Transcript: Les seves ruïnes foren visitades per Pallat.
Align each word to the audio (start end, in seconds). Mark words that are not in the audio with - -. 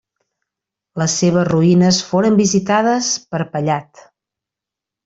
Les 1.01 1.17
seves 1.23 1.45
ruïnes 1.49 2.01
foren 2.09 2.41
visitades 2.41 3.13
per 3.35 3.45
Pallat. 3.55 4.07